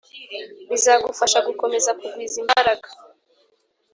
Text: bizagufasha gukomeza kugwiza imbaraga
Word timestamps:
bizagufasha 0.69 1.39
gukomeza 1.47 1.89
kugwiza 1.99 2.35
imbaraga 2.43 2.87